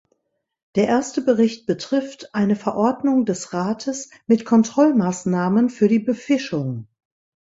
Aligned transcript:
Der 0.73 0.87
erste 0.87 1.21
Bericht 1.21 1.67
betrifft 1.67 2.33
eine 2.33 2.55
Verordnung 2.55 3.23
des 3.23 3.53
Rates 3.53 4.09
mit 4.25 4.45
Kontrollmaßnahmen 4.45 5.69
für 5.69 5.87
die 5.87 5.99
Befischung. 5.99 6.87